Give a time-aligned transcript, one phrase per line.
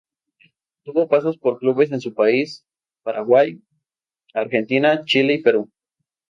[0.83, 2.65] Tuvo pasos por clubes de su país
[3.03, 3.61] Paraguay,
[4.33, 5.69] Argentina, Chile y Perú.